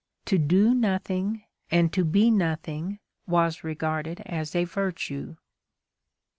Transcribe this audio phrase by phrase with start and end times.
[0.25, 5.35] To do nothing and to be nothing was regarded as a virtue.